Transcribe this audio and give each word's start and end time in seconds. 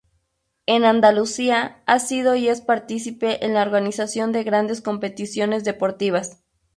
En 0.65 0.83
Andalucía 0.83 1.83
ha 1.85 1.99
sido 1.99 2.33
y 2.33 2.47
es 2.47 2.61
partícipe 2.61 3.45
en 3.45 3.53
la 3.53 3.61
organización 3.61 4.31
de 4.31 4.43
grandes 4.43 4.81
competiciones 4.81 5.63
deportivas. 5.63 6.41